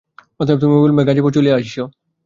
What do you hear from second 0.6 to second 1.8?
তুমি অবিলম্বে গাজীপুরে চলিয়া আইস।